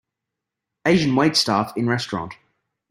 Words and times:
Asian 0.87 1.11
waitstaff 1.13 1.77
in 1.77 1.85
restaurant. 1.87 2.33